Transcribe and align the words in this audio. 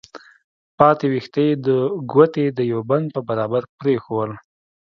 پاتې 0.77 1.05
ويښته 1.11 1.41
يې 1.47 1.53
د 1.65 1.67
ګوتې 2.11 2.45
د 2.57 2.59
يوه 2.71 2.83
بند 2.89 3.07
په 3.15 3.21
برابر 3.29 3.63
پرېښوول. 3.79 4.31